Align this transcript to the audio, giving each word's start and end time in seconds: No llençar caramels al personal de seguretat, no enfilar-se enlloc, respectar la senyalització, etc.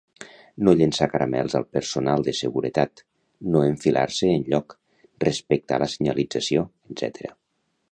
No 0.67 0.71
llençar 0.77 1.07
caramels 1.11 1.55
al 1.59 1.65
personal 1.77 2.25
de 2.29 2.33
seguretat, 2.37 3.03
no 3.57 3.63
enfilar-se 3.67 4.33
enlloc, 4.39 4.77
respectar 5.27 5.83
la 5.85 5.93
senyalització, 5.95 6.65
etc. 6.95 7.33